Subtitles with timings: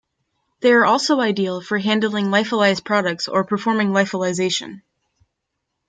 [0.61, 4.81] They are also ideal for handling lyophilized products or performing lyophilization.